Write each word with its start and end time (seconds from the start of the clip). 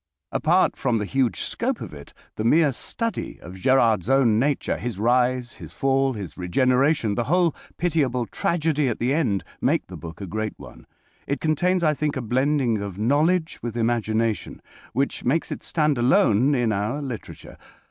Apart 0.31 0.75
from 0.75 0.97
the 0.97 1.05
huge 1.05 1.41
scope 1.41 1.79
of 1.79 1.93
it, 1.93 2.11
the 2.35 2.43
mere 2.43 2.71
study 2.71 3.39
of 3.39 3.53
Gerard's 3.53 4.09
own 4.09 4.39
nature, 4.39 4.77
his 4.79 4.97
rise, 4.97 5.57
his 5.57 5.73
fall, 5.73 6.13
his 6.13 6.35
regeneration, 6.35 7.13
the 7.13 7.25
whole 7.25 7.53
pitiable 7.77 8.25
tragedy 8.25 8.89
at 8.89 8.97
the 8.97 9.13
end, 9.13 9.43
make 9.61 9.85
the 9.85 9.95
book 9.97 10.19
a 10.19 10.25
great 10.25 10.57
one. 10.57 10.87
It 11.27 11.39
contains, 11.39 11.83
I 11.83 11.93
think, 11.93 12.17
a 12.17 12.21
blending 12.23 12.79
of 12.79 12.97
knowledge 12.97 13.59
with 13.61 13.77
imagination, 13.77 14.59
which 14.93 15.23
makes 15.23 15.51
it 15.51 15.61
stand 15.61 15.99
alone 15.99 16.55
in 16.55 16.71
our 16.71 16.99
literature. 16.99 17.59